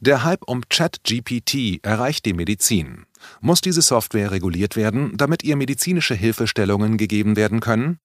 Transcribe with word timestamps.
Der 0.00 0.22
Hype 0.22 0.44
um 0.46 0.62
ChatGPT 0.68 1.80
erreicht 1.82 2.24
die 2.24 2.32
Medizin. 2.32 3.06
Muss 3.40 3.60
diese 3.60 3.82
Software 3.82 4.30
reguliert 4.30 4.76
werden, 4.76 5.16
damit 5.16 5.42
ihr 5.42 5.56
medizinische 5.56 6.14
Hilfestellungen 6.14 6.98
gegeben 6.98 7.34
werden 7.34 7.58
können? 7.58 7.98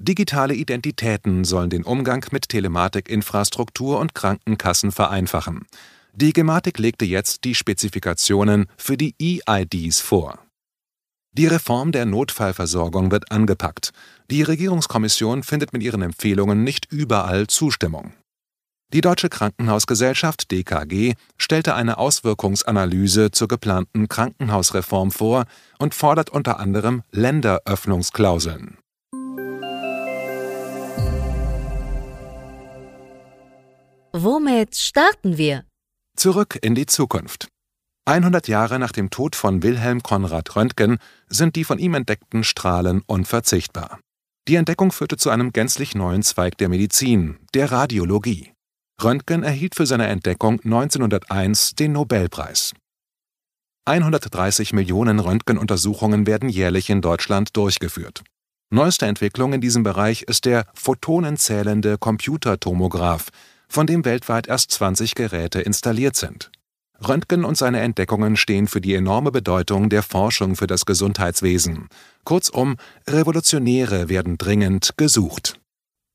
Digitale 0.00 0.54
Identitäten 0.54 1.44
sollen 1.44 1.70
den 1.70 1.84
Umgang 1.84 2.26
mit 2.32 2.48
Telematikinfrastruktur 2.48 4.00
und 4.00 4.16
Krankenkassen 4.16 4.90
vereinfachen. 4.90 5.66
Die 6.14 6.32
Gematik 6.32 6.80
legte 6.80 7.04
jetzt 7.04 7.44
die 7.44 7.54
Spezifikationen 7.54 8.66
für 8.76 8.96
die 8.96 9.14
E-IDs 9.20 10.00
vor. 10.00 10.40
Die 11.32 11.46
Reform 11.46 11.92
der 11.92 12.06
Notfallversorgung 12.06 13.12
wird 13.12 13.30
angepackt. 13.30 13.92
Die 14.30 14.42
Regierungskommission 14.42 15.44
findet 15.44 15.72
mit 15.72 15.82
ihren 15.82 16.02
Empfehlungen 16.02 16.64
nicht 16.64 16.90
überall 16.90 17.46
Zustimmung. 17.46 18.14
Die 18.94 19.00
Deutsche 19.00 19.28
Krankenhausgesellschaft 19.28 20.52
DKG 20.52 21.14
stellte 21.36 21.74
eine 21.74 21.98
Auswirkungsanalyse 21.98 23.32
zur 23.32 23.48
geplanten 23.48 24.06
Krankenhausreform 24.06 25.10
vor 25.10 25.46
und 25.80 25.96
fordert 25.96 26.30
unter 26.30 26.60
anderem 26.60 27.02
Länderöffnungsklauseln. 27.10 28.78
Womit 34.12 34.76
starten 34.76 35.38
wir? 35.38 35.64
Zurück 36.16 36.56
in 36.62 36.76
die 36.76 36.86
Zukunft. 36.86 37.48
100 38.04 38.46
Jahre 38.46 38.78
nach 38.78 38.92
dem 38.92 39.10
Tod 39.10 39.34
von 39.34 39.64
Wilhelm 39.64 40.04
Konrad 40.04 40.54
Röntgen 40.54 40.98
sind 41.26 41.56
die 41.56 41.64
von 41.64 41.80
ihm 41.80 41.94
entdeckten 41.94 42.44
Strahlen 42.44 43.02
unverzichtbar. 43.08 43.98
Die 44.46 44.54
Entdeckung 44.54 44.92
führte 44.92 45.16
zu 45.16 45.30
einem 45.30 45.52
gänzlich 45.52 45.96
neuen 45.96 46.22
Zweig 46.22 46.58
der 46.58 46.68
Medizin, 46.68 47.38
der 47.54 47.72
Radiologie. 47.72 48.53
Röntgen 49.02 49.42
erhielt 49.42 49.74
für 49.74 49.86
seine 49.86 50.06
Entdeckung 50.06 50.60
1901 50.64 51.74
den 51.74 51.92
Nobelpreis. 51.92 52.72
130 53.86 54.72
Millionen 54.72 55.18
Röntgenuntersuchungen 55.18 56.26
werden 56.26 56.48
jährlich 56.48 56.88
in 56.88 57.02
Deutschland 57.02 57.56
durchgeführt. 57.56 58.22
Neueste 58.70 59.06
Entwicklung 59.06 59.52
in 59.52 59.60
diesem 59.60 59.82
Bereich 59.82 60.22
ist 60.22 60.46
der 60.46 60.66
photonenzählende 60.74 61.98
Computertomograph, 61.98 63.28
von 63.68 63.86
dem 63.86 64.04
weltweit 64.04 64.46
erst 64.46 64.70
20 64.70 65.14
Geräte 65.14 65.60
installiert 65.60 66.16
sind. 66.16 66.50
Röntgen 67.06 67.44
und 67.44 67.58
seine 67.58 67.80
Entdeckungen 67.80 68.36
stehen 68.36 68.66
für 68.66 68.80
die 68.80 68.94
enorme 68.94 69.32
Bedeutung 69.32 69.90
der 69.90 70.02
Forschung 70.02 70.56
für 70.56 70.66
das 70.66 70.86
Gesundheitswesen. 70.86 71.88
Kurzum, 72.24 72.76
Revolutionäre 73.06 74.08
werden 74.08 74.38
dringend 74.38 74.94
gesucht. 74.96 75.60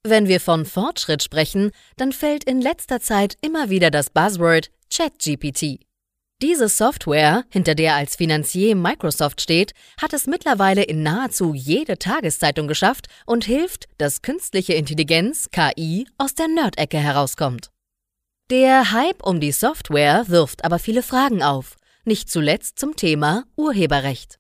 Wenn 0.04 0.30
wir 0.30 0.40
von 0.40 0.66
Fortschritt 0.66 1.24
sprechen, 1.24 1.72
dann 1.98 2.14
fällt 2.14 2.46
in 2.46 2.62
letzter 2.62 3.02
Zeit 3.02 3.36
immer 3.42 3.70
wieder 3.70 3.92
das 3.92 4.10
Buzzword 4.10 4.72
ChatGPT. 4.90 5.80
Diese 6.42 6.70
Software, 6.70 7.44
hinter 7.50 7.76
der 7.76 7.96
als 7.96 8.16
Finanzier 8.16 8.74
Microsoft 8.78 9.42
steht, 9.42 9.74
hat 10.02 10.14
es 10.14 10.26
mittlerweile 10.26 10.84
in 10.84 11.04
nahezu 11.04 11.54
jede 11.54 12.00
Tageszeitung 12.00 12.70
geschafft 12.70 13.08
und 13.26 13.44
hilft, 13.44 13.88
dass 13.98 14.22
künstliche 14.22 14.74
Intelligenz, 14.74 15.50
KI, 15.52 16.08
aus 16.18 16.34
der 16.34 16.48
Nerd-Ecke 16.48 16.98
herauskommt. 16.98 17.72
Der 18.50 18.94
Hype 18.94 19.22
um 19.22 19.42
die 19.42 19.52
Software 19.52 20.30
wirft 20.30 20.64
aber 20.64 20.80
viele 20.80 21.04
Fragen 21.04 21.44
auf, 21.44 21.76
nicht 22.06 22.30
zuletzt 22.30 22.80
zum 22.80 22.96
Thema 22.96 23.44
Urheberrecht. 23.58 24.39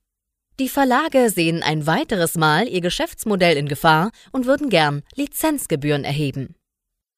Die 0.59 0.67
Verlage 0.67 1.29
sehen 1.29 1.63
ein 1.63 1.87
weiteres 1.87 2.35
Mal 2.35 2.67
ihr 2.67 2.81
Geschäftsmodell 2.81 3.55
in 3.55 3.69
Gefahr 3.69 4.11
und 4.33 4.45
würden 4.45 4.69
gern 4.69 5.03
Lizenzgebühren 5.15 6.03
erheben. 6.03 6.53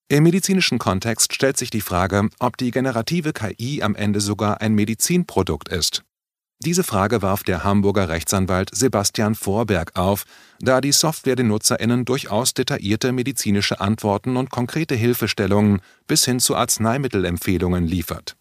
Im 0.10 0.24
medizinischen 0.24 0.78
Kontext 0.78 1.34
stellt 1.34 1.58
sich 1.58 1.72
die 1.72 1.82
Frage, 1.82 2.30
ob 2.38 2.58
die 2.58 2.70
generative 2.70 3.34
KI 3.34 3.82
am 3.82 3.96
Ende 3.96 4.22
sogar 4.22 4.62
ein 4.62 4.76
Medizinprodukt 4.76 5.70
ist. 5.70 6.04
Diese 6.60 6.84
Frage 6.84 7.24
warf 7.24 7.42
der 7.42 7.64
Hamburger 7.64 8.10
Rechtsanwalt 8.10 8.70
Sebastian 8.76 9.34
Vorberg 9.34 9.96
auf, 9.96 10.26
da 10.60 10.80
die 10.80 10.92
Software 10.92 11.36
den 11.36 11.48
NutzerInnen 11.48 12.06
durchaus 12.06 12.54
detaillierte 12.54 13.12
medizinische 13.12 13.82
Antworten 13.82 14.38
und 14.38 14.52
konkrete 14.52 14.94
Hilfestellungen 14.94 15.82
bis 16.06 16.26
hin 16.26 16.40
zu 16.40 16.56
Arzneimittelempfehlungen 16.56 17.88
liefert. 17.88 18.36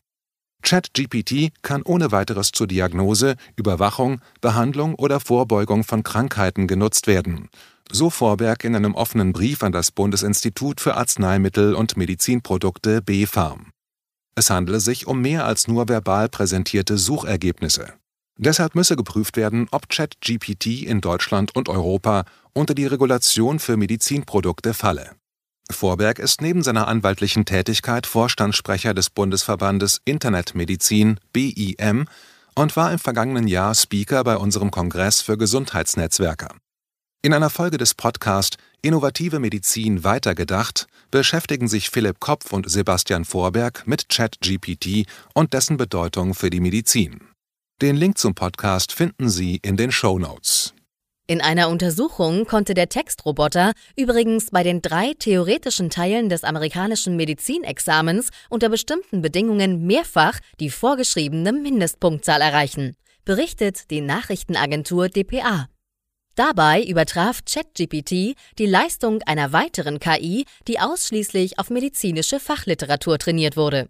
ChatGPT 0.70 1.50
kann 1.62 1.82
ohne 1.82 2.12
weiteres 2.12 2.52
zur 2.52 2.68
Diagnose, 2.68 3.34
Überwachung, 3.56 4.20
Behandlung 4.40 4.94
oder 4.94 5.18
Vorbeugung 5.18 5.82
von 5.82 6.04
Krankheiten 6.04 6.68
genutzt 6.68 7.08
werden. 7.08 7.48
So 7.90 8.08
Vorberg 8.08 8.62
in 8.62 8.76
einem 8.76 8.94
offenen 8.94 9.32
Brief 9.32 9.64
an 9.64 9.72
das 9.72 9.90
Bundesinstitut 9.90 10.80
für 10.80 10.94
Arzneimittel 10.94 11.74
und 11.74 11.96
Medizinprodukte 11.96 13.02
BfArM. 13.02 13.72
Es 14.36 14.48
handele 14.48 14.78
sich 14.78 15.08
um 15.08 15.20
mehr 15.20 15.44
als 15.44 15.66
nur 15.66 15.88
verbal 15.88 16.28
präsentierte 16.28 16.98
Suchergebnisse. 16.98 17.94
Deshalb 18.38 18.76
müsse 18.76 18.94
geprüft 18.94 19.36
werden, 19.36 19.66
ob 19.72 19.88
ChatGPT 19.88 20.84
in 20.84 21.00
Deutschland 21.00 21.56
und 21.56 21.68
Europa 21.68 22.26
unter 22.52 22.74
die 22.74 22.86
Regulation 22.86 23.58
für 23.58 23.76
Medizinprodukte 23.76 24.72
falle. 24.72 25.16
Vorberg 25.72 26.18
ist 26.18 26.40
neben 26.40 26.62
seiner 26.62 26.88
anwaltlichen 26.88 27.44
Tätigkeit 27.44 28.06
Vorstandssprecher 28.06 28.94
des 28.94 29.10
Bundesverbandes 29.10 30.00
Internetmedizin 30.04 31.18
BIM 31.32 32.06
und 32.54 32.76
war 32.76 32.92
im 32.92 32.98
vergangenen 32.98 33.48
Jahr 33.48 33.74
Speaker 33.74 34.24
bei 34.24 34.36
unserem 34.36 34.70
Kongress 34.70 35.20
für 35.20 35.38
Gesundheitsnetzwerke. 35.38 36.48
In 37.22 37.34
einer 37.34 37.50
Folge 37.50 37.76
des 37.76 37.94
Podcasts 37.94 38.56
Innovative 38.82 39.40
Medizin 39.40 40.04
weitergedacht 40.04 40.86
beschäftigen 41.10 41.68
sich 41.68 41.90
Philipp 41.90 42.18
Kopf 42.18 42.52
und 42.52 42.70
Sebastian 42.70 43.26
Vorberg 43.26 43.86
mit 43.86 44.08
ChatGPT 44.08 45.06
und 45.34 45.52
dessen 45.52 45.76
Bedeutung 45.76 46.34
für 46.34 46.48
die 46.48 46.60
Medizin. 46.60 47.20
Den 47.82 47.96
Link 47.96 48.16
zum 48.16 48.34
Podcast 48.34 48.92
finden 48.92 49.28
Sie 49.28 49.56
in 49.62 49.76
den 49.76 49.92
Show 49.92 50.18
Notes. 50.18 50.74
In 51.30 51.40
einer 51.40 51.68
Untersuchung 51.68 52.44
konnte 52.44 52.74
der 52.74 52.88
Textroboter 52.88 53.70
übrigens 53.94 54.50
bei 54.50 54.64
den 54.64 54.82
drei 54.82 55.14
theoretischen 55.16 55.88
Teilen 55.88 56.28
des 56.28 56.42
amerikanischen 56.42 57.14
Medizinexamens 57.14 58.30
unter 58.48 58.68
bestimmten 58.68 59.22
Bedingungen 59.22 59.86
mehrfach 59.86 60.40
die 60.58 60.70
vorgeschriebene 60.70 61.52
Mindestpunktzahl 61.52 62.40
erreichen, 62.40 62.96
berichtet 63.24 63.92
die 63.92 64.00
Nachrichtenagentur 64.00 65.08
dpa. 65.08 65.68
Dabei 66.34 66.82
übertraf 66.82 67.44
ChatGPT 67.44 68.34
die 68.58 68.66
Leistung 68.66 69.22
einer 69.22 69.52
weiteren 69.52 70.00
KI, 70.00 70.46
die 70.66 70.80
ausschließlich 70.80 71.60
auf 71.60 71.70
medizinische 71.70 72.40
Fachliteratur 72.40 73.18
trainiert 73.18 73.56
wurde. 73.56 73.88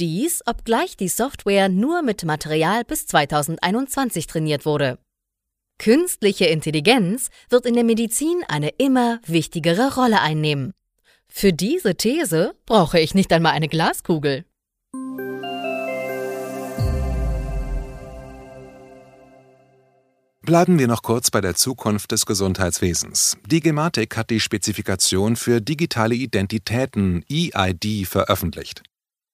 Dies, 0.00 0.40
obgleich 0.46 0.96
die 0.96 1.08
Software 1.08 1.68
nur 1.68 2.00
mit 2.00 2.24
Material 2.24 2.82
bis 2.84 3.06
2021 3.08 4.26
trainiert 4.26 4.64
wurde. 4.64 4.96
Künstliche 5.82 6.44
Intelligenz 6.44 7.28
wird 7.50 7.66
in 7.66 7.74
der 7.74 7.82
Medizin 7.82 8.44
eine 8.46 8.68
immer 8.78 9.18
wichtigere 9.26 9.96
Rolle 9.96 10.20
einnehmen. 10.20 10.74
Für 11.26 11.52
diese 11.52 11.96
These 11.96 12.54
brauche 12.66 13.00
ich 13.00 13.16
nicht 13.16 13.32
einmal 13.32 13.50
eine 13.50 13.66
Glaskugel. 13.66 14.44
Bleiben 20.42 20.78
wir 20.78 20.86
noch 20.86 21.02
kurz 21.02 21.32
bei 21.32 21.40
der 21.40 21.56
Zukunft 21.56 22.12
des 22.12 22.26
Gesundheitswesens. 22.26 23.36
Die 23.46 23.58
Gematik 23.58 24.16
hat 24.16 24.30
die 24.30 24.38
Spezifikation 24.38 25.34
für 25.34 25.60
digitale 25.60 26.14
Identitäten 26.14 27.24
EID 27.28 28.06
veröffentlicht. 28.06 28.84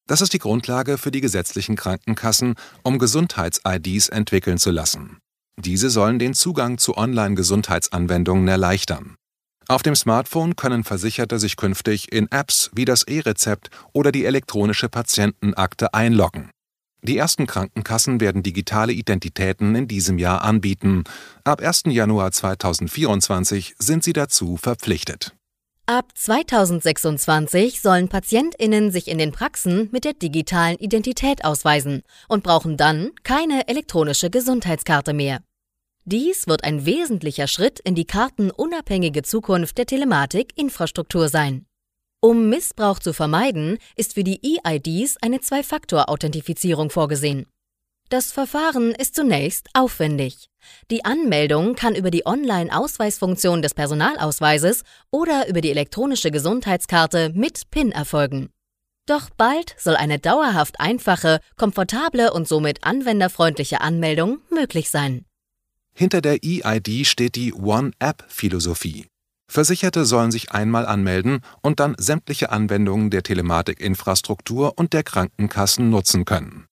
Das 0.07 0.23
ist 0.23 0.33
die 0.33 0.39
Grundlage 0.39 0.97
für 0.97 1.11
die 1.11 1.21
gesetzlichen 1.21 1.77
Krankenkassen, 1.77 2.55
um 2.83 2.99
Gesundheits-IDs 2.99 4.09
entwickeln 4.09 4.57
zu 4.57 4.71
lassen. 4.71 5.19
Diese 5.61 5.91
sollen 5.91 6.21
den 6.21 6.35
Zugang 6.35 6.79
zu 6.79 6.97
Online-Gesundheitsanwendungen 6.97 8.47
erleichtern. 8.47 9.17
Auf 9.67 9.83
dem 9.83 9.97
Smartphone 9.97 10.55
können 10.55 10.85
Versicherte 10.85 11.41
sich 11.41 11.57
künftig 11.57 12.13
in 12.13 12.31
Apps 12.31 12.71
wie 12.75 12.85
das 12.85 13.03
E-Rezept 13.03 13.69
oder 13.93 14.13
die 14.13 14.25
elektronische 14.25 14.89
Patientenakte 14.89 15.93
einloggen. 15.93 16.51
Die 17.03 17.19
ersten 17.19 17.47
Krankenkassen 17.47 18.21
werden 18.21 18.43
digitale 18.43 18.93
Identitäten 18.93 19.75
in 19.75 19.89
diesem 19.89 20.19
Jahr 20.19 20.43
anbieten. 20.43 21.05
Ab 21.45 21.61
1. 21.61 21.85
Januar 21.87 22.31
2024 22.31 23.75
sind 23.79 24.05
sie 24.05 24.13
dazu 24.13 24.57
verpflichtet. 24.57 25.35
Ab 25.87 26.11
2026 26.15 27.81
sollen 27.81 28.09
Patientinnen 28.09 28.91
sich 28.91 29.09
in 29.09 29.19
den 29.19 29.33
Praxen 29.33 29.89
mit 29.91 30.05
der 30.05 30.13
digitalen 30.13 30.77
Identität 30.77 31.45
ausweisen 31.45 32.03
und 32.29 32.43
brauchen 32.43 32.77
dann 32.77 33.11
keine 33.23 33.69
elektronische 33.69 34.29
Gesundheitskarte 34.29 35.15
mehr. 35.15 35.41
Dies 36.11 36.47
wird 36.47 36.65
ein 36.65 36.87
wesentlicher 36.87 37.47
Schritt 37.47 37.81
in 37.81 37.95
die 37.95 38.07
kartenunabhängige 38.07 39.23
Zukunft 39.23 39.77
der 39.77 39.85
Telematik-Infrastruktur 39.85 41.29
sein. 41.29 41.67
Um 42.23 42.49
Missbrauch 42.49 42.99
zu 42.99 43.13
vermeiden, 43.13 43.77
ist 43.95 44.15
für 44.15 44.25
die 44.25 44.41
E-IDs 44.43 45.19
eine 45.21 45.43
Zwei-Faktor-Authentifizierung 45.43 46.89
vorgesehen. 46.89 47.45
Das 48.09 48.33
Verfahren 48.33 48.93
ist 48.93 49.17
zunächst 49.17 49.69
aufwendig. 49.75 50.49
Die 50.91 51.05
Anmeldung 51.05 51.75
kann 51.75 51.95
über 51.95 52.11
die 52.11 52.25
Online-Ausweisfunktion 52.25 53.61
des 53.61 53.75
Personalausweises 53.75 54.85
oder 55.11 55.47
über 55.47 55.61
die 55.61 55.71
elektronische 55.71 56.31
Gesundheitskarte 56.31 57.33
mit 57.35 57.71
PIN 57.71 57.93
erfolgen. 57.93 58.49
Doch 59.05 59.29
bald 59.37 59.75
soll 59.79 59.97
eine 59.97 60.19
dauerhaft 60.19 60.81
einfache, 60.81 61.41
komfortable 61.59 62.33
und 62.33 62.49
somit 62.49 62.83
anwenderfreundliche 62.83 63.83
Anmeldung 63.83 64.39
möglich 64.49 64.89
sein. 64.89 65.28
Hinter 65.99 66.21
der 66.21 66.45
EID 66.45 67.05
steht 67.09 67.35
die 67.35 67.53
One-App-Philosophie. 67.53 69.07
Versicherte 69.51 70.05
sollen 70.05 70.31
sich 70.31 70.53
einmal 70.53 70.87
anmelden 70.87 71.41
und 71.61 71.81
dann 71.81 71.97
sämtliche 71.99 72.53
Anwendungen 72.53 73.11
der 73.11 73.25
Telematikinfrastruktur 73.25 74.79
und 74.79 74.93
der 74.93 75.03
Krankenkassen 75.03 75.91
nutzen 75.91 76.25
können. 76.25 76.67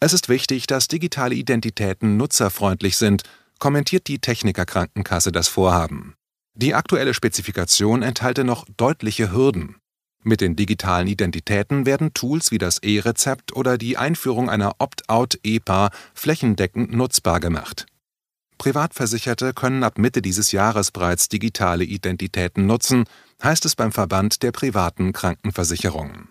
Es 0.00 0.12
ist 0.12 0.28
wichtig, 0.28 0.66
dass 0.66 0.86
digitale 0.86 1.34
Identitäten 1.34 2.18
nutzerfreundlich 2.18 2.98
sind, 2.98 3.22
kommentiert 3.58 4.06
die 4.06 4.18
Techniker 4.18 4.66
Krankenkasse 4.66 5.32
das 5.32 5.48
Vorhaben. 5.48 6.12
Die 6.52 6.74
aktuelle 6.74 7.14
Spezifikation 7.14 8.02
enthalte 8.02 8.44
noch 8.44 8.66
deutliche 8.76 9.32
Hürden. 9.32 9.76
Mit 10.22 10.42
den 10.42 10.56
digitalen 10.56 11.08
Identitäten 11.08 11.86
werden 11.86 12.12
Tools 12.12 12.50
wie 12.50 12.58
das 12.58 12.82
E-Rezept 12.82 13.56
oder 13.56 13.78
die 13.78 13.96
Einführung 13.96 14.50
einer 14.50 14.74
Opt-out-EPA 14.78 15.88
flächendeckend 16.12 16.92
nutzbar 16.92 17.40
gemacht. 17.40 17.86
Privatversicherte 18.58 19.54
können 19.54 19.84
ab 19.84 19.98
Mitte 19.98 20.20
dieses 20.20 20.52
Jahres 20.52 20.90
bereits 20.90 21.28
digitale 21.28 21.84
Identitäten 21.84 22.66
nutzen, 22.66 23.04
heißt 23.42 23.64
es 23.64 23.76
beim 23.76 23.92
Verband 23.92 24.42
der 24.42 24.52
privaten 24.52 25.12
Krankenversicherungen. 25.12 26.28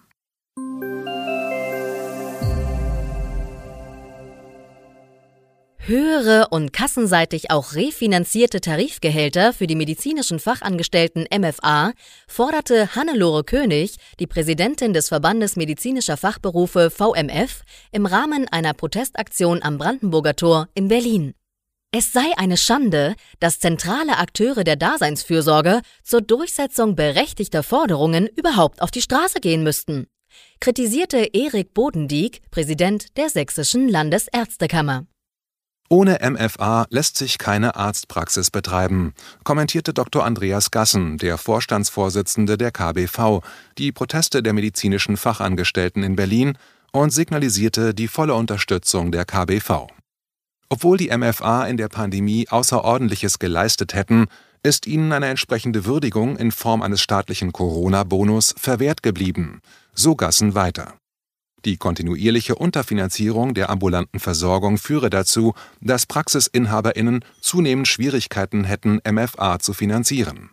Höhere 5.88 6.50
und 6.50 6.74
kassenseitig 6.74 7.50
auch 7.50 7.74
refinanzierte 7.74 8.60
Tarifgehälter 8.60 9.54
für 9.54 9.68
die 9.68 9.76
medizinischen 9.76 10.38
Fachangestellten 10.38 11.26
MFA 11.34 11.94
forderte 12.28 12.94
Hannelore 12.94 13.46
König, 13.46 13.96
die 14.20 14.28
Präsidentin 14.28 14.92
des 14.92 15.08
Verbandes 15.08 15.56
medizinischer 15.56 16.18
Fachberufe 16.18 16.90
VMF, 16.90 17.62
im 17.94 18.06
Rahmen 18.06 18.50
einer 18.50 18.74
Protestaktion 18.74 19.64
am 19.64 19.78
Brandenburger 19.78 20.36
Tor 20.36 20.68
in 20.74 20.90
Berlin. 20.90 21.34
Es 21.96 22.12
sei 22.12 22.34
eine 22.36 22.58
Schande, 22.58 23.16
dass 23.40 23.62
zentrale 23.62 24.18
Akteure 24.18 24.66
der 24.66 24.76
Daseinsfürsorge 24.76 25.82
zur 26.04 26.22
Durchsetzung 26.22 26.96
berechtigter 26.96 27.64
Forderungen 27.64 28.28
überhaupt 28.28 28.82
auf 28.82 28.92
die 28.92 29.02
Straße 29.02 29.40
gehen 29.40 29.64
müssten, 29.64 30.08
kritisierte 30.60 31.30
Erik 31.34 31.74
Bodendieck, 31.74 32.42
Präsident 32.52 33.18
der 33.18 33.30
Sächsischen 33.30 33.88
Landesärztekammer. 33.88 35.06
Ohne 35.90 36.20
MFA 36.22 36.86
lässt 36.90 37.18
sich 37.18 37.38
keine 37.38 37.78
Arztpraxis 37.78 38.52
betreiben, 38.52 39.14
kommentierte 39.46 39.94
Dr. 39.94 40.26
Andreas 40.26 40.72
Gassen, 40.72 41.18
der 41.18 41.38
Vorstandsvorsitzende 41.38 42.58
der 42.58 42.72
KBV, 42.72 43.42
die 43.78 43.94
Proteste 43.94 44.44
der 44.44 44.52
medizinischen 44.52 45.16
Fachangestellten 45.16 46.04
in 46.04 46.18
Berlin 46.18 46.58
und 46.92 47.12
signalisierte 47.12 47.94
die 47.94 48.10
volle 48.10 48.34
Unterstützung 48.34 49.14
der 49.14 49.24
KBV. 49.24 49.88
Obwohl 50.70 50.98
die 50.98 51.16
MFA 51.16 51.66
in 51.66 51.78
der 51.78 51.88
Pandemie 51.88 52.48
Außerordentliches 52.50 53.40
geleistet 53.40 53.94
hätten, 53.94 54.28
ist 54.64 54.86
ihnen 54.86 55.14
eine 55.14 55.28
entsprechende 55.28 55.86
Würdigung 55.86 56.36
in 56.38 56.52
Form 56.52 56.82
eines 56.82 57.02
staatlichen 57.02 57.54
Corona-Bonus 57.54 58.54
verwehrt 58.58 59.02
geblieben, 59.02 59.62
so 59.94 60.16
Gassen 60.16 60.56
weiter. 60.56 60.96
Die 61.66 61.78
kontinuierliche 61.78 62.56
Unterfinanzierung 62.56 63.54
der 63.54 63.70
ambulanten 63.70 64.20
Versorgung 64.20 64.78
führe 64.78 65.10
dazu, 65.10 65.54
dass 65.82 66.06
Praxisinhaberinnen 66.06 67.24
zunehmend 67.42 67.88
Schwierigkeiten 67.88 68.64
hätten, 68.64 69.00
MFA 69.10 69.60
zu 69.60 69.74
finanzieren. 69.74 70.52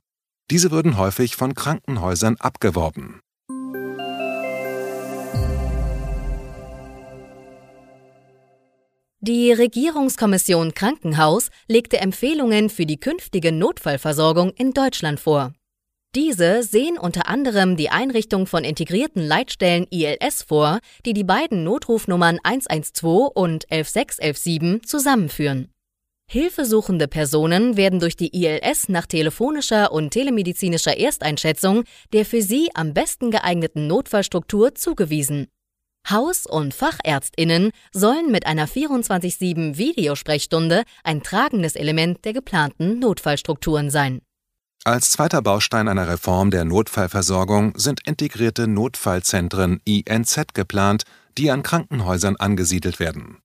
Diese 0.51 0.71
würden 0.71 0.97
häufig 0.97 1.37
von 1.37 1.55
Krankenhäusern 1.55 2.37
abgeworben. 2.39 3.21
Die 9.27 9.53
Regierungskommission 9.53 10.75
Krankenhaus 10.75 11.49
legte 11.67 11.97
Empfehlungen 11.97 12.69
für 12.69 12.85
die 12.85 13.01
künftige 13.01 13.53
Notfallversorgung 13.53 14.51
in 14.51 14.75
Deutschland 14.75 15.19
vor. 15.19 15.55
Diese 16.15 16.63
sehen 16.63 16.99
unter 16.99 17.27
anderem 17.27 17.79
die 17.79 17.89
Einrichtung 17.89 18.47
von 18.47 18.65
integrierten 18.65 19.23
Leitstellen 19.23 19.87
ILS 19.89 20.43
vor, 20.43 20.79
die 21.07 21.15
die 21.15 21.25
beiden 21.25 21.65
Notrufnummern 21.65 22.39
112 22.43 23.31
und 23.35 23.65
11617 23.71 24.83
zusammenführen. 24.85 25.73
Hilfesuchende 26.31 27.09
Personen 27.09 27.79
werden 27.79 28.01
durch 28.01 28.17
die 28.17 28.37
ILS 28.37 28.91
nach 28.91 29.07
telefonischer 29.07 29.91
und 29.91 30.11
telemedizinischer 30.11 30.99
Ersteinschätzung 30.99 31.85
der 32.13 32.27
für 32.27 32.43
sie 32.43 32.69
am 32.75 32.93
besten 32.93 33.31
geeigneten 33.31 33.87
Notfallstruktur 33.87 34.75
zugewiesen. 34.75 35.47
Haus- 36.09 36.47
und 36.47 36.75
Fachärztinnen 36.75 37.71
sollen 37.93 38.31
mit 38.31 38.47
einer 38.47 38.69
24-7 38.69 39.79
Videosprechstunde 39.79 40.85
ein 41.03 41.23
tragendes 41.23 41.77
Element 41.77 42.25
der 42.25 42.33
geplanten 42.33 42.99
Notfallstrukturen 42.99 43.91
sein. 43.91 44.21
Als 44.85 45.11
zweiter 45.11 45.41
Baustein 45.41 45.89
einer 45.89 46.09
Reform 46.09 46.51
der 46.51 46.67
Notfallversorgung 46.67 47.73
sind 47.77 48.07
integrierte 48.07 48.69
Notfallzentren 48.69 49.81
INZ 49.85 50.53
geplant, 50.53 51.05
die 51.39 51.51
an 51.51 51.63
Krankenhäusern 51.63 52.37
angesiedelt 52.37 53.01
werden. 53.01 53.39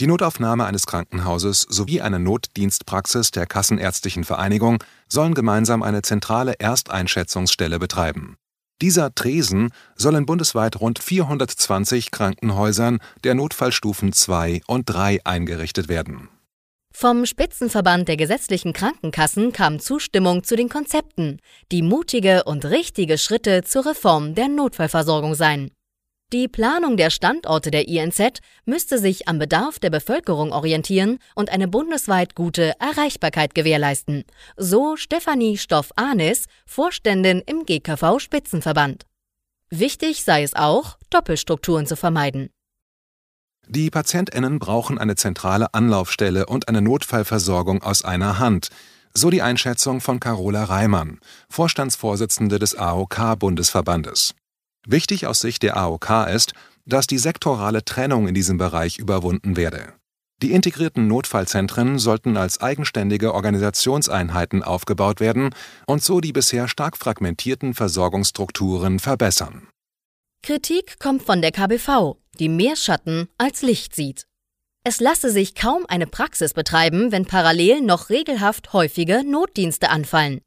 Die 0.00 0.06
Notaufnahme 0.06 0.64
eines 0.64 0.86
Krankenhauses 0.86 1.66
sowie 1.68 2.00
eine 2.00 2.18
Notdienstpraxis 2.18 3.30
der 3.30 3.46
Kassenärztlichen 3.46 4.24
Vereinigung 4.24 4.82
sollen 5.08 5.34
gemeinsam 5.34 5.82
eine 5.82 6.02
zentrale 6.02 6.54
Ersteinschätzungsstelle 6.58 7.78
betreiben. 7.78 8.36
Dieser 8.82 9.14
Tresen 9.14 9.70
soll 9.96 10.16
in 10.16 10.26
bundesweit 10.26 10.80
rund 10.80 10.98
420 10.98 12.10
Krankenhäusern 12.10 12.98
der 13.24 13.34
Notfallstufen 13.34 14.12
2 14.12 14.60
und 14.66 14.84
3 14.84 15.20
eingerichtet 15.24 15.88
werden 15.88 16.28
vom 16.98 17.26
Spitzenverband 17.26 18.08
der 18.08 18.16
gesetzlichen 18.16 18.72
Krankenkassen 18.72 19.52
kam 19.52 19.80
Zustimmung 19.80 20.44
zu 20.44 20.56
den 20.56 20.70
Konzepten, 20.70 21.40
die 21.70 21.82
mutige 21.82 22.44
und 22.44 22.64
richtige 22.64 23.18
Schritte 23.18 23.62
zur 23.64 23.84
Reform 23.84 24.34
der 24.34 24.48
Notfallversorgung 24.48 25.34
seien. 25.34 25.70
Die 26.32 26.48
Planung 26.48 26.96
der 26.96 27.10
Standorte 27.10 27.70
der 27.70 27.86
INZ 27.86 28.40
müsste 28.64 28.98
sich 28.98 29.28
am 29.28 29.38
Bedarf 29.38 29.78
der 29.78 29.90
Bevölkerung 29.90 30.50
orientieren 30.50 31.20
und 31.36 31.50
eine 31.50 31.68
bundesweit 31.68 32.34
gute 32.34 32.72
Erreichbarkeit 32.80 33.54
gewährleisten, 33.54 34.24
so 34.56 34.96
Stefanie 34.96 35.56
Stoff-Ahnes, 35.56 36.46
Vorständin 36.66 37.44
im 37.46 37.64
GKV 37.64 38.18
Spitzenverband. 38.18 39.06
Wichtig 39.70 40.24
sei 40.24 40.42
es 40.42 40.54
auch, 40.54 40.98
Doppelstrukturen 41.10 41.86
zu 41.86 41.94
vermeiden. 41.94 42.50
Die 43.68 43.90
PatientInnen 43.90 44.58
brauchen 44.58 44.98
eine 44.98 45.14
zentrale 45.14 45.74
Anlaufstelle 45.74 46.46
und 46.46 46.68
eine 46.68 46.82
Notfallversorgung 46.82 47.84
aus 47.84 48.04
einer 48.04 48.40
Hand, 48.40 48.70
so 49.14 49.30
die 49.30 49.42
Einschätzung 49.42 50.00
von 50.00 50.18
Carola 50.18 50.64
Reimann, 50.64 51.20
Vorstandsvorsitzende 51.48 52.58
des 52.58 52.74
AOK-Bundesverbandes. 52.74 54.34
Wichtig 54.88 55.26
aus 55.26 55.40
Sicht 55.40 55.64
der 55.64 55.76
AOK 55.76 56.28
ist, 56.32 56.52
dass 56.86 57.08
die 57.08 57.18
sektorale 57.18 57.84
Trennung 57.84 58.28
in 58.28 58.34
diesem 58.34 58.56
Bereich 58.56 58.98
überwunden 58.98 59.56
werde. 59.56 59.92
Die 60.42 60.52
integrierten 60.52 61.08
Notfallzentren 61.08 61.98
sollten 61.98 62.36
als 62.36 62.60
eigenständige 62.60 63.34
Organisationseinheiten 63.34 64.62
aufgebaut 64.62 65.18
werden 65.18 65.50
und 65.86 66.04
so 66.04 66.20
die 66.20 66.32
bisher 66.32 66.68
stark 66.68 66.96
fragmentierten 66.96 67.74
Versorgungsstrukturen 67.74 69.00
verbessern. 69.00 69.66
Kritik 70.42 71.00
kommt 71.00 71.22
von 71.22 71.42
der 71.42 71.50
KBV, 71.50 72.16
die 72.38 72.48
mehr 72.48 72.76
Schatten 72.76 73.28
als 73.38 73.62
Licht 73.62 73.96
sieht. 73.96 74.26
Es 74.84 75.00
lasse 75.00 75.30
sich 75.30 75.56
kaum 75.56 75.84
eine 75.88 76.06
Praxis 76.06 76.54
betreiben, 76.54 77.10
wenn 77.10 77.26
parallel 77.26 77.80
noch 77.80 78.08
regelhaft 78.08 78.72
häufige 78.72 79.24
Notdienste 79.24 79.90
anfallen. 79.90 80.42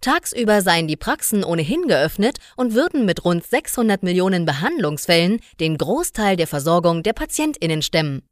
Tagsüber 0.00 0.62
seien 0.62 0.86
die 0.86 0.96
Praxen 0.96 1.42
ohnehin 1.42 1.88
geöffnet 1.88 2.38
und 2.56 2.74
würden 2.74 3.04
mit 3.04 3.24
rund 3.24 3.44
600 3.44 4.02
Millionen 4.02 4.44
Behandlungsfällen 4.44 5.40
den 5.58 5.76
Großteil 5.76 6.36
der 6.36 6.46
Versorgung 6.46 7.02
der 7.02 7.12
PatientInnen 7.12 7.82
stemmen. 7.82 8.22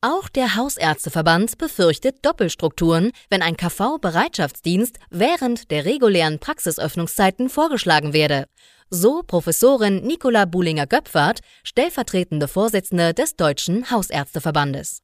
Auch 0.00 0.28
der 0.28 0.54
Hausärzteverband 0.54 1.58
befürchtet 1.58 2.24
Doppelstrukturen, 2.24 3.10
wenn 3.30 3.42
ein 3.42 3.56
KV-Bereitschaftsdienst 3.56 4.96
während 5.10 5.72
der 5.72 5.86
regulären 5.86 6.38
Praxisöffnungszeiten 6.38 7.48
vorgeschlagen 7.50 8.12
werde. 8.12 8.46
So 8.90 9.24
Professorin 9.26 10.06
Nicola 10.06 10.44
Buhlinger-Göpfert, 10.44 11.40
stellvertretende 11.64 12.46
Vorsitzende 12.46 13.12
des 13.12 13.34
Deutschen 13.34 13.90
Hausärzteverbandes. 13.90 15.00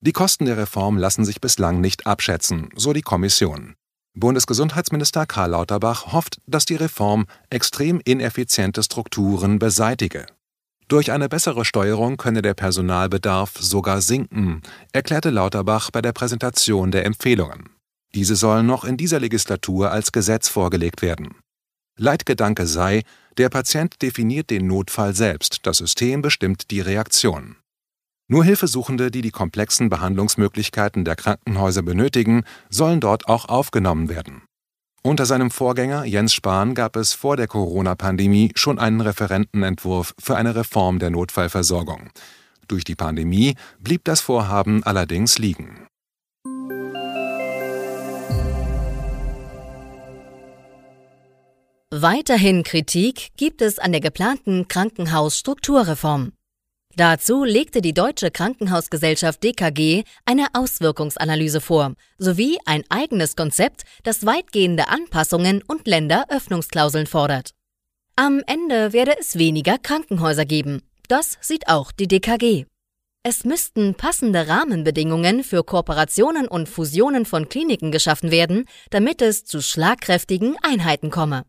Die 0.00 0.12
Kosten 0.12 0.46
der 0.46 0.56
Reform 0.56 0.98
lassen 0.98 1.24
sich 1.24 1.40
bislang 1.40 1.80
nicht 1.80 2.06
abschätzen, 2.06 2.70
so 2.74 2.92
die 2.92 3.02
Kommission. 3.02 3.74
Bundesgesundheitsminister 4.18 5.26
Karl 5.26 5.50
Lauterbach 5.50 6.12
hofft, 6.12 6.40
dass 6.46 6.64
die 6.64 6.76
Reform 6.76 7.26
extrem 7.50 8.00
ineffiziente 8.04 8.82
Strukturen 8.82 9.58
beseitige. 9.58 10.26
Durch 10.88 11.12
eine 11.12 11.28
bessere 11.28 11.64
Steuerung 11.64 12.16
könne 12.16 12.42
der 12.42 12.54
Personalbedarf 12.54 13.58
sogar 13.58 14.00
sinken, 14.00 14.62
erklärte 14.92 15.30
Lauterbach 15.30 15.90
bei 15.90 16.00
der 16.00 16.12
Präsentation 16.12 16.90
der 16.90 17.04
Empfehlungen. 17.04 17.68
Diese 18.14 18.36
sollen 18.36 18.66
noch 18.66 18.84
in 18.84 18.96
dieser 18.96 19.20
Legislatur 19.20 19.90
als 19.92 20.12
Gesetz 20.12 20.48
vorgelegt 20.48 21.02
werden. 21.02 21.36
Leitgedanke 21.98 22.66
sei, 22.66 23.02
der 23.36 23.50
Patient 23.50 24.00
definiert 24.00 24.50
den 24.50 24.66
Notfall 24.66 25.14
selbst, 25.14 25.60
das 25.66 25.78
System 25.78 26.22
bestimmt 26.22 26.70
die 26.70 26.80
Reaktion. 26.80 27.56
Nur 28.30 28.44
Hilfesuchende, 28.44 29.10
die 29.10 29.22
die 29.22 29.30
komplexen 29.30 29.88
Behandlungsmöglichkeiten 29.88 31.06
der 31.06 31.16
Krankenhäuser 31.16 31.80
benötigen, 31.80 32.44
sollen 32.68 33.00
dort 33.00 33.26
auch 33.26 33.48
aufgenommen 33.48 34.10
werden. 34.10 34.42
Unter 35.02 35.24
seinem 35.24 35.50
Vorgänger 35.50 36.04
Jens 36.04 36.34
Spahn 36.34 36.74
gab 36.74 36.96
es 36.96 37.14
vor 37.14 37.38
der 37.38 37.46
Corona-Pandemie 37.46 38.52
schon 38.54 38.78
einen 38.78 39.00
Referentenentwurf 39.00 40.14
für 40.18 40.36
eine 40.36 40.54
Reform 40.54 40.98
der 40.98 41.08
Notfallversorgung. 41.08 42.10
Durch 42.66 42.84
die 42.84 42.96
Pandemie 42.96 43.54
blieb 43.80 44.04
das 44.04 44.20
Vorhaben 44.20 44.82
allerdings 44.82 45.38
liegen. 45.38 45.86
Weiterhin 51.90 52.62
Kritik 52.62 53.28
gibt 53.38 53.62
es 53.62 53.78
an 53.78 53.92
der 53.92 54.02
geplanten 54.02 54.68
Krankenhausstrukturreform. 54.68 56.32
Dazu 56.98 57.44
legte 57.44 57.80
die 57.80 57.94
Deutsche 57.94 58.32
Krankenhausgesellschaft 58.32 59.44
DKG 59.44 60.02
eine 60.24 60.46
Auswirkungsanalyse 60.52 61.60
vor, 61.60 61.94
sowie 62.18 62.58
ein 62.66 62.82
eigenes 62.88 63.36
Konzept, 63.36 63.84
das 64.02 64.26
weitgehende 64.26 64.88
Anpassungen 64.88 65.62
und 65.62 65.86
Länderöffnungsklauseln 65.86 67.06
fordert. 67.06 67.50
Am 68.16 68.42
Ende 68.48 68.92
werde 68.92 69.14
es 69.16 69.38
weniger 69.38 69.78
Krankenhäuser 69.78 70.44
geben. 70.44 70.82
Das 71.06 71.38
sieht 71.40 71.68
auch 71.68 71.92
die 71.92 72.08
DKG. 72.08 72.64
Es 73.22 73.44
müssten 73.44 73.94
passende 73.94 74.48
Rahmenbedingungen 74.48 75.44
für 75.44 75.62
Kooperationen 75.62 76.48
und 76.48 76.68
Fusionen 76.68 77.26
von 77.26 77.48
Kliniken 77.48 77.92
geschaffen 77.92 78.32
werden, 78.32 78.64
damit 78.90 79.22
es 79.22 79.44
zu 79.44 79.62
schlagkräftigen 79.62 80.56
Einheiten 80.64 81.10
komme. 81.10 81.44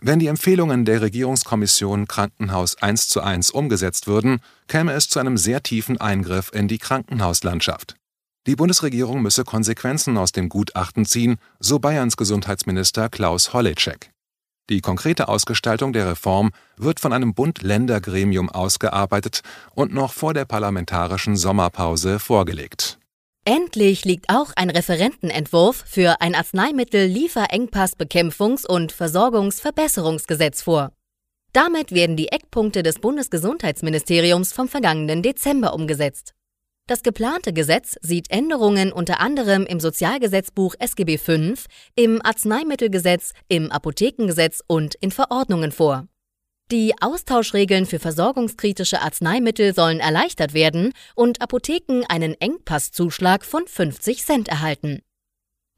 Wenn 0.00 0.18
die 0.18 0.26
Empfehlungen 0.26 0.84
der 0.84 1.00
Regierungskommission 1.00 2.06
Krankenhaus 2.06 2.76
1 2.82 3.08
zu 3.08 3.22
1 3.22 3.50
umgesetzt 3.50 4.06
würden, 4.06 4.40
käme 4.68 4.92
es 4.92 5.08
zu 5.08 5.18
einem 5.18 5.38
sehr 5.38 5.62
tiefen 5.62 5.98
Eingriff 5.98 6.50
in 6.52 6.68
die 6.68 6.78
Krankenhauslandschaft. 6.78 7.96
Die 8.46 8.56
Bundesregierung 8.56 9.22
müsse 9.22 9.44
Konsequenzen 9.44 10.18
aus 10.18 10.32
dem 10.32 10.50
Gutachten 10.50 11.06
ziehen, 11.06 11.36
so 11.60 11.78
Bayerns 11.78 12.16
Gesundheitsminister 12.16 13.08
Klaus 13.08 13.54
Holleczek. 13.54 14.10
Die 14.68 14.80
konkrete 14.80 15.28
Ausgestaltung 15.28 15.92
der 15.92 16.10
Reform 16.10 16.50
wird 16.76 17.00
von 17.00 17.12
einem 17.12 17.34
Bund-Länder-Gremium 17.34 18.50
ausgearbeitet 18.50 19.40
und 19.74 19.94
noch 19.94 20.12
vor 20.12 20.34
der 20.34 20.44
parlamentarischen 20.44 21.36
Sommerpause 21.36 22.18
vorgelegt 22.18 22.98
Endlich 23.48 24.04
liegt 24.04 24.28
auch 24.28 24.50
ein 24.56 24.70
Referentenentwurf 24.70 25.84
für 25.86 26.20
ein 26.20 26.34
Arzneimittel-Lieferengpassbekämpfungs- 26.34 28.66
und 28.66 28.90
Versorgungsverbesserungsgesetz 28.90 30.62
vor. 30.62 30.90
Damit 31.52 31.92
werden 31.92 32.16
die 32.16 32.26
Eckpunkte 32.26 32.82
des 32.82 32.98
Bundesgesundheitsministeriums 32.98 34.52
vom 34.52 34.66
vergangenen 34.66 35.22
Dezember 35.22 35.74
umgesetzt. 35.74 36.34
Das 36.88 37.04
geplante 37.04 37.52
Gesetz 37.52 37.94
sieht 38.02 38.32
Änderungen 38.32 38.90
unter 38.90 39.20
anderem 39.20 39.64
im 39.64 39.78
Sozialgesetzbuch 39.78 40.74
SGB 40.80 41.16
V, 41.16 41.54
im 41.94 42.20
Arzneimittelgesetz, 42.24 43.32
im 43.46 43.70
Apothekengesetz 43.70 44.60
und 44.66 44.96
in 44.96 45.12
Verordnungen 45.12 45.70
vor. 45.70 46.08
Die 46.72 46.94
Austauschregeln 47.00 47.86
für 47.86 48.00
versorgungskritische 48.00 49.00
Arzneimittel 49.00 49.72
sollen 49.72 50.00
erleichtert 50.00 50.52
werden 50.52 50.92
und 51.14 51.40
Apotheken 51.40 52.02
einen 52.08 52.34
Engpasszuschlag 52.40 53.44
von 53.44 53.68
50 53.68 54.24
Cent 54.24 54.48
erhalten. 54.48 55.00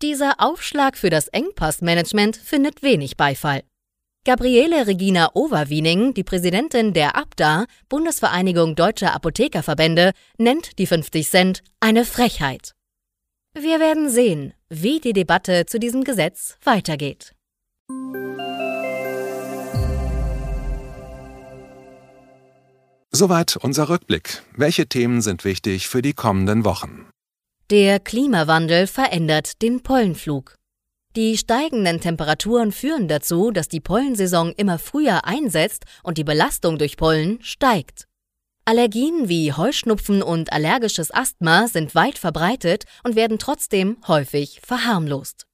Dieser 0.01 0.37
Aufschlag 0.39 0.97
für 0.97 1.11
das 1.11 1.29
Engpassmanagement 1.29 2.37
findet 2.37 2.83
wenig 2.83 3.19
Beifall. 3.19 3.65
Gabriele 4.25 4.87
Regina 4.87 5.31
Overwiening, 5.35 6.15
die 6.15 6.25
Präsidentin 6.25 6.95
der 6.95 7.17
ABDA, 7.17 7.67
Bundesvereinigung 7.91 8.75
Deutscher 8.75 9.15
Apothekerverbände, 9.15 10.13
nennt 10.39 10.79
die 10.79 10.87
50 10.87 11.29
Cent 11.29 11.63
eine 11.81 12.07
Frechheit. 12.07 12.73
Wir 13.53 13.79
werden 13.79 14.09
sehen, 14.09 14.55
wie 14.71 15.01
die 15.01 15.13
Debatte 15.13 15.67
zu 15.67 15.79
diesem 15.79 16.05
Gesetz 16.05 16.57
weitergeht. 16.63 17.35
Soweit 23.19 23.57
unser 23.57 23.89
Rückblick. 23.89 24.45
Welche 24.57 24.87
Themen 24.87 25.23
sind 25.23 25.45
wichtig 25.45 25.89
für 25.89 26.03
die 26.03 26.13
kommenden 26.13 26.65
Wochen? 26.65 27.09
Der 27.69 27.99
Klimawandel 27.99 28.87
verändert 28.87 29.61
den 29.61 29.83
Pollenflug. 29.83 30.55
Die 31.17 31.37
steigenden 31.37 32.01
Temperaturen 32.01 32.71
führen 32.71 33.09
dazu, 33.09 33.51
dass 33.51 33.67
die 33.67 33.81
Pollensaison 33.81 34.53
immer 34.53 34.79
früher 34.79 35.25
einsetzt 35.25 35.85
und 36.05 36.17
die 36.17 36.23
Belastung 36.23 36.79
durch 36.79 36.97
Pollen 36.97 37.43
steigt. 37.43 38.07
Allergien 38.65 39.29
wie 39.29 39.53
Heuschnupfen 39.53 40.23
und 40.23 40.53
allergisches 40.53 41.13
Asthma 41.13 41.67
sind 41.67 41.97
weit 41.97 42.19
verbreitet 42.19 42.85
und 43.03 43.17
werden 43.17 43.41
trotzdem 43.41 43.97
häufig 44.07 44.61
verharmlost. 44.63 45.49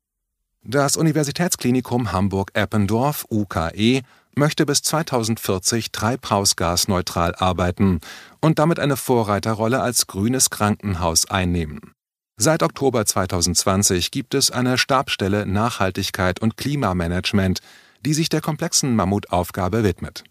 Das 0.66 0.98
Universitätsklinikum 0.98 2.12
Hamburg-Eppendorf 2.12 3.24
UKE 3.30 4.02
möchte 4.36 4.66
bis 4.66 4.82
2040 4.82 5.92
treibhausgasneutral 5.92 7.34
arbeiten 7.34 8.00
und 8.40 8.58
damit 8.58 8.78
eine 8.78 8.96
Vorreiterrolle 8.96 9.80
als 9.80 10.06
grünes 10.06 10.50
Krankenhaus 10.50 11.30
einnehmen. 11.30 11.80
Seit 12.36 12.62
Oktober 12.62 13.06
2020 13.06 14.10
gibt 14.10 14.34
es 14.34 14.50
eine 14.50 14.76
Stabstelle 14.76 15.46
Nachhaltigkeit 15.46 16.40
und 16.40 16.56
Klimamanagement, 16.56 17.60
die 18.04 18.14
sich 18.14 18.28
der 18.28 18.40
komplexen 18.40 18.96
Mammutaufgabe 18.96 19.84
widmet. 19.84 20.24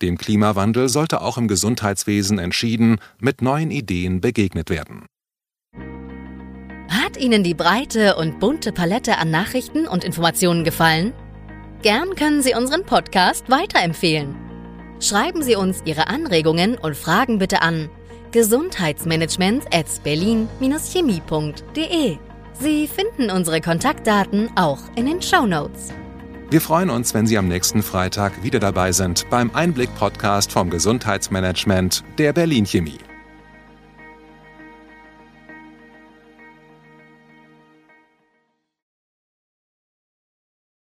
Dem 0.00 0.16
Klimawandel 0.16 0.88
sollte 0.88 1.20
auch 1.20 1.38
im 1.38 1.48
Gesundheitswesen 1.48 2.38
entschieden 2.38 3.00
mit 3.18 3.42
neuen 3.42 3.72
Ideen 3.72 4.20
begegnet 4.20 4.70
werden. 4.70 5.06
Hat 6.88 7.16
Ihnen 7.16 7.42
die 7.42 7.54
breite 7.54 8.16
und 8.16 8.38
bunte 8.38 8.72
Palette 8.72 9.18
an 9.18 9.30
Nachrichten 9.30 9.88
und 9.88 10.04
Informationen 10.04 10.62
gefallen? 10.62 11.12
Gern 11.82 12.14
können 12.16 12.42
Sie 12.42 12.54
unseren 12.54 12.84
Podcast 12.84 13.48
weiterempfehlen. 13.48 14.34
Schreiben 15.00 15.42
Sie 15.42 15.54
uns 15.54 15.82
Ihre 15.84 16.08
Anregungen 16.08 16.76
und 16.76 16.96
Fragen 16.96 17.38
bitte 17.38 17.62
an 17.62 17.88
gesundheitsmanagement 18.32 19.66
at 19.72 19.86
berlin-chemie.de. 20.02 22.16
Sie 22.60 22.88
finden 22.88 23.30
unsere 23.30 23.60
Kontaktdaten 23.60 24.50
auch 24.56 24.80
in 24.96 25.06
den 25.06 25.22
Show 25.22 25.46
Notes. 25.46 25.92
Wir 26.50 26.60
freuen 26.60 26.90
uns, 26.90 27.14
wenn 27.14 27.28
Sie 27.28 27.38
am 27.38 27.46
nächsten 27.46 27.82
Freitag 27.82 28.42
wieder 28.42 28.58
dabei 28.58 28.90
sind 28.92 29.30
beim 29.30 29.52
Einblick-Podcast 29.54 30.50
vom 30.50 30.70
Gesundheitsmanagement 30.70 32.02
der 32.18 32.32
Berlin 32.32 32.66
Chemie. 32.66 32.98